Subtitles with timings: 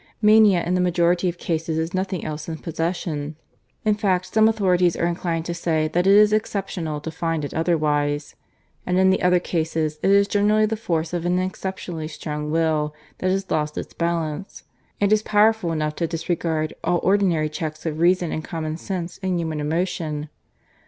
[0.19, 3.35] Mania in the majority of cases is nothing else than possession.
[3.85, 7.53] In fact some authorities are inclined to say that it is exceptional to find it
[7.53, 8.33] otherwise.
[8.83, 12.95] And in the other cases it is generally the force of an exceptionally strong will
[13.19, 14.63] that has lost its balance,
[14.99, 19.37] and is powerful enough to disregard all ordinary checks of reason and common sense and
[19.39, 20.29] human emotion.